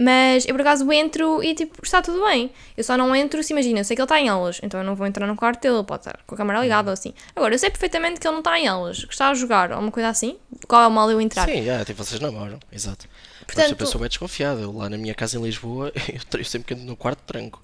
Mas 0.00 0.46
eu 0.46 0.54
por 0.54 0.60
acaso 0.60 0.90
entro 0.92 1.42
e 1.42 1.54
tipo, 1.54 1.80
está 1.82 2.00
tudo 2.00 2.24
bem. 2.24 2.52
Eu 2.76 2.84
só 2.84 2.96
não 2.96 3.14
entro 3.16 3.42
se 3.42 3.52
imagina, 3.52 3.80
eu 3.80 3.84
sei 3.84 3.96
que 3.96 4.00
ele 4.00 4.04
está 4.04 4.20
em 4.20 4.28
aulas, 4.28 4.60
então 4.62 4.78
eu 4.78 4.86
não 4.86 4.94
vou 4.94 5.06
entrar 5.06 5.26
no 5.26 5.34
quarto 5.34 5.60
dele, 5.62 5.82
pode 5.82 6.02
estar 6.02 6.20
com 6.24 6.34
a 6.34 6.38
câmera 6.38 6.60
ligada 6.60 6.90
ou 6.90 6.92
assim. 6.92 7.12
Agora, 7.34 7.52
eu 7.54 7.58
sei 7.58 7.68
perfeitamente 7.68 8.20
que 8.20 8.26
ele 8.26 8.32
não 8.32 8.40
está 8.40 8.58
em 8.58 8.68
aulas, 8.68 9.04
que 9.04 9.12
está 9.12 9.30
a 9.30 9.34
jogar 9.34 9.72
ou 9.72 9.78
uma 9.80 9.90
coisa 9.90 10.08
assim. 10.08 10.36
Qual 10.68 10.80
é 10.82 10.86
o 10.86 10.90
mal 10.90 11.10
eu 11.10 11.20
entrar? 11.20 11.48
Sim, 11.48 11.68
é, 11.68 11.84
tipo, 11.84 12.04
vocês 12.04 12.20
namoram, 12.20 12.60
exato. 12.70 13.08
Portanto, 13.44 13.80
eu 13.80 13.86
sou 13.86 14.00
bem 14.00 14.08
desconfiado. 14.08 14.60
Eu 14.60 14.72
lá 14.72 14.88
na 14.88 14.98
minha 14.98 15.14
casa 15.14 15.38
em 15.38 15.42
Lisboa, 15.42 15.90
eu, 16.08 16.38
eu 16.38 16.44
sempre 16.44 16.68
que 16.68 16.74
entro 16.74 16.86
no 16.86 16.96
quarto 16.96 17.20
tranco. 17.24 17.62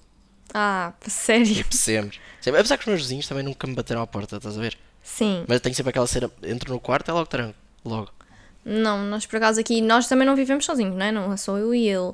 Ah, 0.53 0.93
sério? 1.07 1.53
Tipo, 1.53 1.75
sempre. 1.75 2.19
sempre. 2.41 2.59
Apesar 2.59 2.77
que 2.77 2.83
os 2.83 2.87
meus 2.87 3.01
vizinhos 3.01 3.27
também 3.27 3.43
nunca 3.43 3.67
me 3.67 3.75
bateram 3.75 4.01
à 4.01 4.07
porta, 4.07 4.37
estás 4.37 4.57
a 4.57 4.61
ver? 4.61 4.77
Sim. 5.03 5.45
Mas 5.47 5.61
tenho 5.61 5.75
sempre 5.75 5.91
aquela 5.91 6.07
cena, 6.07 6.29
entro 6.43 6.73
no 6.73 6.79
quarto 6.79 7.09
é 7.09 7.13
logo 7.13 7.27
tranco. 7.27 7.55
Logo. 7.83 8.09
Não, 8.65 9.03
nós 9.05 9.25
por 9.27 9.37
acaso 9.37 9.59
aqui, 9.59 9.79
nós 9.79 10.07
também 10.07 10.25
não 10.25 10.35
vivemos 10.35 10.65
sozinhos, 10.65 10.95
não 10.95 11.05
é? 11.05 11.11
Não, 11.11 11.37
sou 11.37 11.57
eu 11.57 11.73
e 11.75 11.87
ele. 11.87 12.11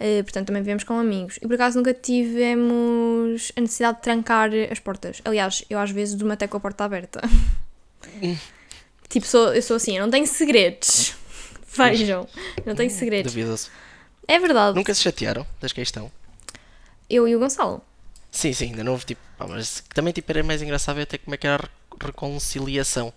Eh, 0.00 0.22
portanto, 0.22 0.46
também 0.46 0.62
vivemos 0.62 0.82
com 0.82 0.98
amigos. 0.98 1.36
E 1.36 1.40
por 1.46 1.54
acaso 1.54 1.76
nunca 1.76 1.92
tivemos 1.92 3.52
a 3.54 3.60
necessidade 3.60 3.98
de 3.98 4.02
trancar 4.02 4.50
as 4.70 4.78
portas. 4.78 5.20
Aliás, 5.26 5.62
eu 5.68 5.78
às 5.78 5.90
vezes 5.90 6.14
durmo 6.14 6.32
até 6.32 6.46
com 6.46 6.56
a 6.56 6.60
porta 6.60 6.84
aberta. 6.84 7.20
tipo, 9.08 9.26
sou, 9.26 9.54
eu 9.54 9.62
sou 9.62 9.76
assim, 9.76 9.96
eu 9.98 10.02
não 10.04 10.10
tenho 10.10 10.26
segredos. 10.26 11.14
Vejam, 11.76 12.26
não 12.64 12.74
tenho 12.74 12.90
segredos. 12.90 13.32
Duvidoso. 13.32 13.68
É 14.26 14.38
verdade. 14.38 14.76
Nunca 14.76 14.94
se 14.94 15.02
chatearam 15.02 15.46
das 15.60 15.72
questão? 15.72 16.10
Eu 17.08 17.28
e 17.28 17.36
o 17.36 17.38
Gonçalo. 17.38 17.82
Sim, 18.30 18.52
sim, 18.52 18.66
ainda 18.66 18.84
não 18.84 18.92
houve 18.92 19.04
tipo. 19.04 19.20
mas 19.48 19.82
também 19.94 20.12
tipo, 20.12 20.30
era 20.32 20.42
mais 20.42 20.62
engraçado 20.62 20.96
ver 20.96 21.02
até 21.02 21.18
como 21.18 21.34
é 21.34 21.36
que 21.38 21.46
era 21.46 21.56
a 21.56 21.66
re- 21.66 22.06
reconciliação 22.06 23.12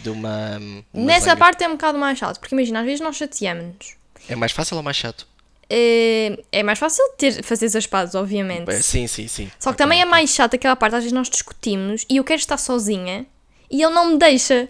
de 0.00 0.10
uma. 0.10 0.58
uma 0.92 1.04
Nessa 1.06 1.26
zanga. 1.26 1.36
parte 1.36 1.64
é 1.64 1.68
um 1.68 1.72
bocado 1.72 1.98
mais 1.98 2.18
chato, 2.18 2.38
porque 2.40 2.54
imagina, 2.54 2.80
às 2.80 2.84
vezes 2.86 3.00
nós 3.00 3.16
chateamos-nos. 3.16 3.94
É 4.28 4.36
mais 4.36 4.52
fácil 4.52 4.76
ou 4.76 4.82
mais 4.82 4.96
chato? 4.96 5.26
Eh, 5.68 6.38
É 6.52 6.62
mais 6.62 6.78
fácil 6.78 7.02
ter, 7.16 7.42
fazer 7.42 7.66
as 7.76 7.86
pazes, 7.86 8.14
obviamente. 8.14 8.70
É, 8.70 8.80
sim, 8.82 9.06
sim, 9.06 9.26
sim. 9.28 9.50
Só 9.58 9.72
que 9.72 9.78
também 9.78 10.00
é 10.00 10.04
mais 10.04 10.30
chato 10.30 10.54
aquela 10.54 10.76
parte, 10.76 10.94
às 10.96 11.02
vezes 11.02 11.12
nós 11.12 11.28
discutimos 11.28 12.04
e 12.10 12.16
eu 12.18 12.24
quero 12.24 12.38
estar 12.40 12.58
sozinha 12.58 13.26
e 13.70 13.82
ele 13.82 13.92
não 13.94 14.10
me 14.12 14.18
deixa. 14.18 14.68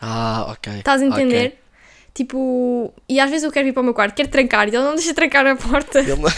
Ah, 0.00 0.46
ok. 0.50 0.72
Estás 0.78 1.00
a 1.00 1.06
entender? 1.06 1.62
Tipo, 2.16 2.94
e 3.06 3.20
às 3.20 3.28
vezes 3.28 3.44
eu 3.44 3.52
quero 3.52 3.68
ir 3.68 3.74
para 3.74 3.82
o 3.82 3.84
meu 3.84 3.92
quarto, 3.92 4.14
quero 4.14 4.30
trancar 4.30 4.66
e 4.66 4.70
ele 4.74 4.82
não 4.82 4.94
deixa 4.94 5.12
trancar 5.12 5.46
a 5.46 5.54
porta. 5.54 5.98
Ele 6.00 6.16
não... 6.16 6.30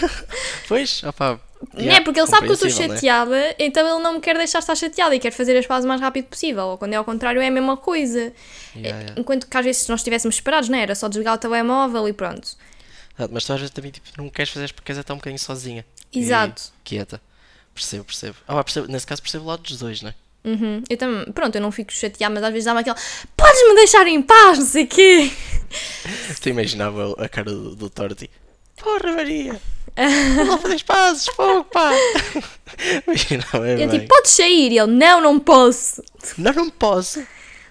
pois, 0.66 1.02
opá. 1.04 1.38
não 1.74 1.80
é? 1.80 1.84
yeah, 1.84 2.02
Porque 2.02 2.18
ele 2.18 2.26
sabe 2.26 2.46
que 2.46 2.52
eu 2.52 2.54
estou 2.54 2.70
né? 2.70 2.74
chateada, 2.74 3.54
então 3.58 3.86
ele 3.86 4.02
não 4.02 4.14
me 4.14 4.20
quer 4.20 4.38
deixar 4.38 4.60
estar 4.60 4.74
chateada 4.74 5.14
e 5.14 5.18
quer 5.20 5.30
fazer 5.30 5.54
as 5.58 5.66
pazes 5.66 5.84
o 5.84 5.88
mais 5.88 6.00
rápido 6.00 6.28
possível. 6.28 6.64
Ou 6.68 6.78
quando 6.78 6.94
é 6.94 6.96
ao 6.96 7.04
contrário, 7.04 7.42
é 7.42 7.46
a 7.46 7.50
mesma 7.50 7.76
coisa. 7.76 8.32
Yeah, 8.74 9.00
yeah. 9.00 9.20
Enquanto 9.20 9.46
que 9.46 9.54
às 9.54 9.62
vezes 9.62 9.82
se 9.82 9.90
nós 9.90 10.00
estivéssemos 10.00 10.36
separados, 10.36 10.70
não 10.70 10.78
é? 10.78 10.80
Era 10.80 10.94
só 10.94 11.08
desligar 11.08 11.34
o 11.34 11.38
telemóvel 11.38 12.08
e 12.08 12.14
pronto. 12.14 12.56
Ah, 13.18 13.28
Mas 13.30 13.44
tu 13.44 13.52
às 13.52 13.60
vezes 13.60 13.74
também 13.74 13.90
tipo, 13.90 14.08
não 14.16 14.30
queres 14.30 14.50
fazer 14.50 14.72
porque 14.72 14.86
queres 14.86 14.98
estar 14.98 15.12
um 15.12 15.18
bocadinho 15.18 15.38
sozinha. 15.38 15.84
E 16.10 16.20
Exato. 16.20 16.72
quieta. 16.82 17.20
Percebo, 17.74 18.04
percebo. 18.04 18.36
Ah, 18.48 18.64
percebo. 18.64 18.88
Nesse 18.88 19.06
caso 19.06 19.20
percebo 19.20 19.44
o 19.44 19.48
lado 19.48 19.60
dos 19.60 19.78
dois, 19.78 20.00
né? 20.00 20.14
Uhum. 20.44 20.82
Eu 20.88 20.96
também, 20.96 21.32
pronto, 21.32 21.54
eu 21.56 21.60
não 21.60 21.70
fico 21.70 21.92
chateada, 21.92 22.32
mas 22.34 22.42
às 22.44 22.50
vezes 22.50 22.64
dá-me 22.64 22.80
aquela 22.80 22.96
podes-me 23.36 23.74
deixar 23.74 24.06
em 24.06 24.22
paz, 24.22 24.58
não 24.58 24.66
sei 24.66 24.84
o 24.84 24.86
quê. 24.86 25.30
Tu 26.40 26.48
imaginava 26.48 27.14
a 27.18 27.28
cara 27.28 27.50
do, 27.50 27.74
do 27.74 27.90
Torti. 27.90 28.30
Porra, 28.82 29.12
Maria! 29.12 29.60
Lá 30.46 30.56
fazer 30.58 30.76
espaços, 30.76 31.26
fogo, 31.34 31.64
pá! 31.64 31.90
Imaginava 33.06 33.68
é 33.68 33.74
Eu 33.74 33.88
bem. 33.88 34.00
tipo, 34.00 34.08
podes 34.08 34.30
sair? 34.30 34.72
E 34.72 34.78
ele, 34.78 34.92
não, 34.92 35.20
não 35.20 35.38
posso. 35.40 36.02
Não, 36.36 36.52
não 36.52 36.70
posso. 36.70 37.20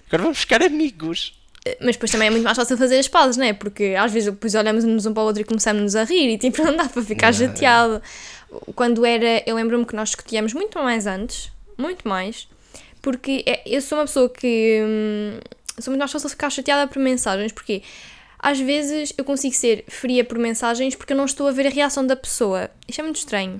Agora 0.08 0.24
vamos 0.24 0.40
ficar 0.40 0.62
amigos. 0.62 1.34
Mas 1.82 1.96
depois 1.96 2.12
também 2.12 2.28
é 2.28 2.32
muito 2.32 2.44
mais 2.44 2.56
fácil 2.58 2.78
fazer 2.78 2.98
as 3.00 3.08
pazes, 3.08 3.36
não 3.38 3.46
é? 3.46 3.54
Porque 3.54 3.96
às 3.98 4.12
vezes 4.12 4.32
depois 4.32 4.56
olhamos-nos 4.56 5.06
um 5.06 5.14
para 5.14 5.24
o 5.24 5.26
outro 5.26 5.42
e 5.42 5.46
começamos 5.46 5.96
a 5.96 6.04
rir 6.04 6.30
e 6.34 6.38
tipo, 6.38 6.62
não 6.64 6.76
dá 6.76 6.86
para 6.88 7.02
ficar 7.02 7.28
Não, 7.28 7.40
chateado. 7.40 8.02
Quando 8.76 9.06
era, 9.06 9.44
eu 9.46 9.56
lembro-me 9.56 9.86
que 9.86 9.96
nós 9.96 10.10
discutíamos 10.10 10.54
muito 10.54 10.78
mais 10.80 11.06
antes, 11.08 11.52
muito 11.78 12.08
mais, 12.08 12.48
porque 13.02 13.44
é- 13.46 13.62
eu 13.66 13.82
sou 13.82 13.98
uma 13.98 14.06
pessoa 14.06 14.30
que 14.30 14.82
hum, 14.86 15.40
sou 15.80 15.92
muito 15.92 16.00
mais 16.00 16.12
fácil 16.12 16.30
ficar 16.30 16.50
chateada 16.50 16.88
por 16.90 17.00
mensagens, 17.00 17.52
porque 17.52 17.84
às 18.40 18.60
vezes 18.60 19.14
eu 19.18 19.24
consigo 19.24 19.56
ser 19.56 19.84
fria 19.88 20.24
por 20.24 20.38
mensagens 20.38 20.96
porque 20.96 21.14
eu 21.14 21.18
não 21.18 21.26
estou 21.26 21.48
a 21.48 21.52
ver 21.52 21.68
a 21.68 21.70
reação 21.70 22.06
da 22.06 22.16
pessoa. 22.16 22.70
Isto 22.88 23.00
é 23.00 23.04
muito 23.04 23.18
estranho. 23.18 23.60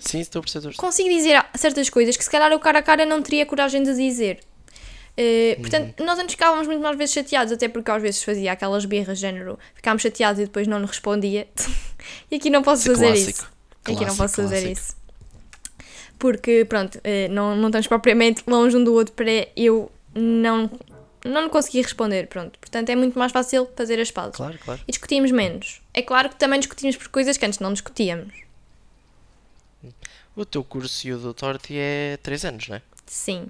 Sim, 0.00 0.20
estou 0.20 0.40
a 0.40 0.42
perceber. 0.42 0.74
consigo 0.76 1.08
dizer 1.08 1.44
certas 1.54 1.90
coisas 1.90 2.16
que 2.16 2.24
se 2.24 2.30
calhar 2.30 2.50
eu 2.52 2.58
cara 2.60 2.78
a 2.78 2.82
cara 2.82 3.04
não 3.04 3.20
teria 3.22 3.44
coragem 3.44 3.82
de 3.82 3.94
dizer. 3.94 4.40
Eh, 5.16 5.56
portanto, 5.60 6.02
nós 6.02 6.18
antes 6.18 6.32
ficávamos 6.34 6.66
muito 6.66 6.82
mais 6.82 6.96
vezes 6.96 7.14
chateados, 7.14 7.52
até 7.52 7.68
porque 7.68 7.88
às 7.90 8.02
vezes 8.02 8.22
fazia 8.22 8.50
aquelas 8.52 8.84
birras, 8.84 9.18
género, 9.18 9.58
ficámos 9.74 10.02
chateados 10.02 10.40
e 10.40 10.44
depois 10.44 10.66
não 10.66 10.78
nos 10.80 10.90
respondia. 10.90 11.46
e 12.30 12.36
aqui 12.36 12.50
não 12.50 12.62
posso 12.62 12.90
é 12.90 12.94
fazer 12.94 13.06
clássico. 13.06 13.30
isso. 13.30 13.48
Aqui 13.82 13.92
não 13.92 13.98
Clássico, 13.98 14.16
posso 14.22 14.34
fazer 14.36 14.60
clássico. 14.62 14.72
isso. 14.80 14.96
Porque, 16.18 16.64
pronto, 16.64 16.98
eh, 17.04 17.28
não, 17.28 17.56
não 17.56 17.68
estamos 17.68 17.86
propriamente 17.86 18.42
longe 18.46 18.76
um 18.76 18.84
do 18.84 18.94
outro 18.94 19.14
para 19.14 19.48
eu 19.56 19.90
não, 20.14 20.70
não 21.24 21.48
conseguir 21.48 21.82
responder, 21.82 22.28
pronto. 22.28 22.58
Portanto, 22.58 22.88
é 22.90 22.96
muito 22.96 23.18
mais 23.18 23.32
fácil 23.32 23.68
fazer 23.76 24.00
as 24.00 24.10
pazes. 24.10 24.36
Claro, 24.36 24.58
claro. 24.58 24.80
E 24.86 24.90
discutimos 24.90 25.30
menos. 25.30 25.80
É 25.92 26.02
claro 26.02 26.28
que 26.28 26.36
também 26.36 26.58
discutimos 26.60 26.96
por 26.96 27.08
coisas 27.08 27.36
que 27.36 27.44
antes 27.44 27.58
não 27.58 27.72
discutíamos. 27.72 28.32
O 30.36 30.44
teu 30.44 30.64
curso 30.64 31.06
e 31.06 31.12
o 31.12 31.18
do 31.18 31.32
Torti 31.32 31.74
é 31.76 32.18
3 32.22 32.44
anos, 32.44 32.68
não 32.68 32.76
é? 32.76 32.82
Sim. 33.06 33.46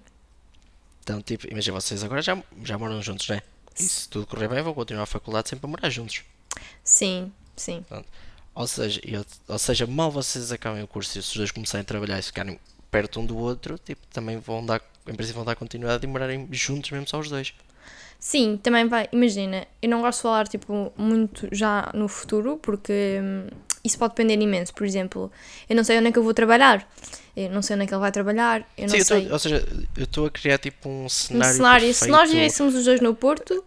Então, 1.03 1.21
tipo, 1.21 1.51
imagina, 1.51 1.81
vocês 1.81 2.03
agora 2.03 2.23
já, 2.23 2.43
já 2.63 2.79
moram 2.79 3.01
juntos, 3.03 3.29
não 3.29 3.37
é? 3.37 3.43
E 3.79 3.83
se 3.83 4.09
tudo 4.09 4.27
correr 4.27 4.49
bem, 4.49 4.63
vão 4.63 4.75
continuar 4.75 5.03
a 5.03 5.07
faculdade 5.07 5.49
sempre 5.49 5.67
a 5.67 5.69
morar 5.69 5.91
juntos. 5.91 6.23
Sim, 6.83 7.33
sim. 7.57 7.85
Ou 8.55 8.67
seja, 8.67 9.01
eu- 9.05 9.25
ou 9.49 9.59
seja, 9.59 9.87
mal 9.87 10.11
vocês 10.11 10.53
acabem 10.53 10.83
o 10.83 10.87
curso 10.87 11.19
e 11.19 11.23
se 11.23 11.29
os 11.31 11.37
dois 11.37 11.51
começarem 11.51 11.83
a 11.83 11.85
trabalhar 11.85 12.19
e 12.19 12.23
ficarem 12.23 12.59
perto 12.91 13.19
um 13.21 13.27
do 13.27 13.37
outro, 13.37 13.77
tipo, 13.79 14.07
também 14.13 14.39
vão 14.39 14.65
dar, 14.65 14.81
em 15.09 15.15
princípio 15.15 15.37
vão 15.37 15.45
dar 15.45 15.57
continuidade 15.57 16.05
e 16.05 16.07
morarem 16.07 16.47
juntos 16.53 16.91
mesmo 16.93 17.09
só 17.09 17.19
os 17.19 17.29
dois. 17.29 17.53
Sim, 18.21 18.57
também 18.63 18.87
vai. 18.89 19.09
Imagina, 19.13 19.67
eu 19.83 19.89
não 19.89 20.01
gosto 20.01 20.19
de 20.19 20.23
falar 20.23 20.47
tipo 20.49 20.93
muito 20.97 21.49
já 21.53 21.91
no 21.93 22.09
futuro 22.09 22.57
porque 22.63 23.19
hum, 23.23 23.49
isso 23.83 23.99
pode 23.99 24.15
depender 24.15 24.43
imenso. 24.43 24.73
Por 24.73 24.87
exemplo, 24.87 25.31
eu 25.69 25.77
não 25.77 25.85
sei 25.85 25.99
onde 25.99 26.09
é 26.09 26.13
que 26.13 26.19
eu 26.19 26.23
vou 26.23 26.33
trabalhar, 26.33 26.89
eu 27.37 27.51
não 27.51 27.61
sei 27.61 27.75
onde 27.75 27.85
é 27.85 27.87
que 27.89 27.93
ele 27.93 28.01
vai 28.01 28.13
trabalhar, 28.13 28.61
eu 28.79 28.83
não 28.83 28.89
Sim, 28.89 28.99
eu 28.99 29.05
tô- 29.05 29.15
sei. 29.15 29.31
ou 29.33 29.39
seja, 29.39 29.69
eu 29.97 30.05
estou 30.05 30.27
a 30.27 30.31
criar 30.31 30.57
tipo 30.59 30.89
um 30.89 31.05
Um 31.05 31.09
cenário. 31.09 31.57
cenário, 31.57 31.93
se 31.95 32.07
nós 32.07 32.21
perfeito. 32.21 32.33
vivêssemos 32.37 32.75
os 32.77 32.85
dois 32.85 33.01
no 33.03 33.15
Porto, 33.15 33.63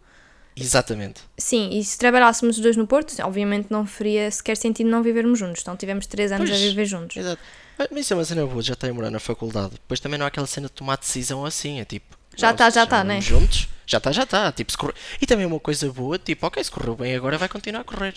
Exatamente. 0.60 1.22
sim, 1.38 1.70
e 1.72 1.84
se 1.84 1.98
trabalhássemos 1.98 2.58
os 2.58 2.62
dois 2.64 2.76
no 2.78 2.88
Porto, 2.88 3.14
obviamente 3.24 3.68
não 3.70 3.86
faria 3.86 4.30
sequer 4.32 4.58
sentido 4.58 4.90
não 4.90 5.02
vivermos 5.04 5.38
juntos. 5.40 5.62
Então 5.62 5.76
tivemos 5.78 6.06
três 6.08 6.32
anos 6.32 6.50
Pois. 6.50 6.62
a 6.62 6.66
viver 6.66 6.86
juntos. 6.86 7.18
Exato. 7.18 7.42
Mas 7.78 7.90
isso 8.06 8.14
é 8.14 8.18
uma 8.18 8.26
cena 8.26 8.46
boa, 8.46 8.62
já 8.62 8.74
está 8.74 8.88
a 8.88 8.94
morar 8.94 9.12
na 9.12 9.20
faculdade. 9.20 9.72
Depois 9.74 10.00
também 10.00 10.18
não 10.18 10.26
há 10.26 10.30
aquela 10.30 10.48
cena 10.48 10.68
de 10.68 10.74
tomar 10.74 10.98
decisão 10.98 11.46
assim, 11.46 11.80
é 11.80 11.86
tipo. 11.86 12.18
Já 12.36 12.54
tá, 12.54 12.70
se 12.72 12.76
já 12.76 12.86
tá, 12.88 13.04
moramos 13.04 13.14
né? 13.16 13.22
Juntos, 13.22 13.68
já 13.86 13.98
está, 14.00 14.12
já 14.12 14.24
está. 14.24 14.52
Tipo, 14.52 14.76
corre- 14.78 14.94
E 15.22 15.26
também 15.26 15.46
uma 15.46 15.60
coisa 15.60 15.92
boa, 15.92 16.18
tipo, 16.20 16.46
ok, 16.48 16.64
se 16.64 16.72
correu 16.72 16.96
bem 16.96 17.16
agora 17.16 17.38
vai 17.38 17.48
continuar 17.50 17.82
a 17.82 17.84
correr. 17.84 18.16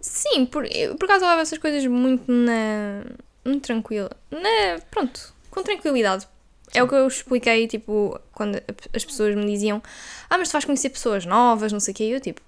Sim, 0.00 0.46
por, 0.46 0.64
por 0.98 1.04
acaso 1.04 1.24
eu 1.24 1.28
levo 1.30 1.40
essas 1.42 1.58
coisas 1.58 1.84
muito 1.86 2.24
na. 2.30 3.04
muito 3.44 3.62
tranquila. 3.66 4.10
Na, 4.30 4.80
pronto, 4.90 5.34
com 5.50 5.62
tranquilidade. 5.62 6.26
É 6.72 6.82
o 6.82 6.88
que 6.88 6.94
eu 6.94 7.06
expliquei, 7.06 7.66
tipo, 7.66 8.18
quando 8.32 8.60
as 8.94 9.04
pessoas 9.04 9.34
me 9.34 9.44
diziam 9.46 9.82
Ah, 10.28 10.38
mas 10.38 10.48
tu 10.48 10.52
vais 10.52 10.64
conhecer 10.64 10.90
pessoas 10.90 11.26
novas, 11.26 11.72
não 11.72 11.80
sei 11.80 11.92
o 11.92 11.96
quê. 11.96 12.04
E 12.04 12.12
eu, 12.12 12.20
tipo, 12.20 12.40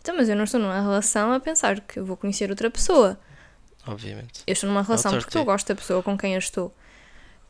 então, 0.00 0.16
mas 0.16 0.28
eu 0.28 0.36
não 0.36 0.44
estou 0.44 0.60
numa 0.60 0.80
relação 0.80 1.32
a 1.32 1.40
pensar 1.40 1.80
que 1.80 1.98
eu 1.98 2.06
vou 2.06 2.16
conhecer 2.16 2.48
outra 2.48 2.70
pessoa. 2.70 3.18
Obviamente. 3.86 4.42
Eu 4.46 4.52
estou 4.52 4.68
numa 4.68 4.82
relação 4.82 5.10
torto, 5.10 5.26
porque 5.26 5.38
eu 5.38 5.42
é. 5.42 5.44
gosto 5.44 5.66
da 5.66 5.74
pessoa 5.74 6.02
com 6.02 6.16
quem 6.16 6.34
eu 6.34 6.38
estou. 6.38 6.74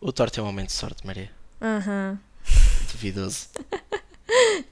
O 0.00 0.12
Torte 0.12 0.40
é 0.40 0.42
um 0.42 0.46
momento 0.46 0.68
de 0.68 0.72
sorte, 0.72 1.06
Maria. 1.06 1.30
Aham. 1.60 2.18
Duvidoso. 2.92 3.48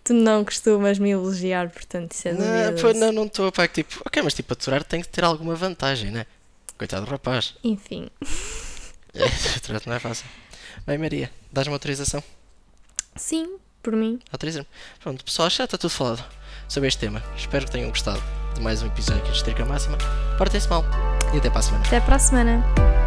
Tu 0.03 0.13
não 0.13 0.45
costumas 0.45 0.99
me 0.99 1.11
elogiar, 1.11 1.71
portanto, 1.71 2.13
isso 2.13 2.29
é 2.29 2.33
Não, 2.33 2.75
pô, 2.81 2.93
não, 2.93 3.13
não 3.13 3.27
estou 3.27 3.49
a 3.49 3.53
pá, 3.53 3.69
tipo, 3.69 4.03
ok, 4.05 4.23
mas 4.23 4.35
tipo, 4.35 4.53
aturar 4.53 4.83
tem 4.83 5.01
que 5.01 5.09
ter 5.09 5.23
alguma 5.23 5.55
vantagem, 5.55 6.11
né? 6.11 6.27
Coitado 6.77 7.07
do 7.07 7.11
rapaz. 7.11 7.55
Enfim. 7.63 8.09
É, 9.17 9.27
aturar 9.57 9.81
não 9.87 9.95
é 9.95 10.01
fácil. 10.01 10.27
Bem, 10.87 10.99
Maria, 10.99 11.31
dás-me 11.53 11.73
autorização? 11.73 12.23
Sim, 13.17 13.57
por 13.83 13.95
mim. 13.95 14.19
Autoriza-me. 14.33 14.67
Pronto, 15.01 15.25
pessoal, 15.25 15.51
já 15.51 15.65
está 15.65 15.79
tudo 15.79 15.91
falado 15.91 16.25
sobre 16.69 16.89
este 16.89 17.01
tema. 17.01 17.23
Espero 17.37 17.67
que 17.67 17.73
tenham 17.73 17.91
gostado 17.91 18.23
de 18.55 18.61
mais 18.61 18.83
um 18.83 18.87
episódio 18.87 19.21
aqui 19.23 19.31
de 19.31 19.37
Estrica 19.37 19.65
Máxima. 19.65 19.99
Portem-se 20.39 20.69
mal 20.69 20.85
e 21.33 21.39
até 21.39 21.51
para 21.51 21.59
a 21.61 21.63
semana. 21.63 21.87
Até 21.87 22.01
para 22.01 22.17
a 22.17 22.19
semana. 22.19 23.04